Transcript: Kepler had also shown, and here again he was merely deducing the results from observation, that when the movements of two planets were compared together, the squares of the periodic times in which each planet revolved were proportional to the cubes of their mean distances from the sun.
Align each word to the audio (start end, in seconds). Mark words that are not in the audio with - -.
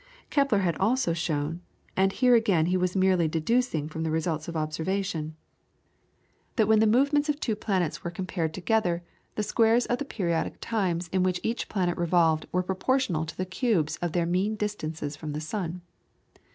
Kepler 0.31 0.57
had 0.61 0.75
also 0.79 1.13
shown, 1.13 1.61
and 1.95 2.11
here 2.11 2.33
again 2.33 2.65
he 2.65 2.75
was 2.75 2.95
merely 2.95 3.27
deducing 3.27 3.85
the 3.87 4.09
results 4.09 4.47
from 4.47 4.55
observation, 4.57 5.35
that 6.55 6.67
when 6.67 6.79
the 6.79 6.87
movements 6.87 7.29
of 7.29 7.39
two 7.39 7.55
planets 7.55 8.03
were 8.03 8.09
compared 8.09 8.51
together, 8.51 9.03
the 9.35 9.43
squares 9.43 9.85
of 9.85 9.99
the 9.99 10.05
periodic 10.05 10.55
times 10.59 11.07
in 11.09 11.21
which 11.21 11.39
each 11.43 11.69
planet 11.69 11.99
revolved 11.99 12.47
were 12.51 12.63
proportional 12.63 13.25
to 13.27 13.37
the 13.37 13.45
cubes 13.45 13.97
of 13.97 14.13
their 14.13 14.25
mean 14.25 14.55
distances 14.55 15.15
from 15.15 15.33
the 15.33 15.39
sun. 15.39 15.81